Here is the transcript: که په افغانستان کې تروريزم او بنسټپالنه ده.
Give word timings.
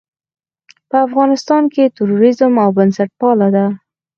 که 0.75 0.81
په 0.89 0.97
افغانستان 1.07 1.63
کې 1.73 1.93
تروريزم 1.97 2.53
او 2.63 2.69
بنسټپالنه 2.77 3.47
ده. 3.55 3.65